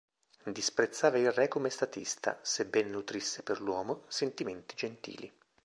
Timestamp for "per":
3.43-3.61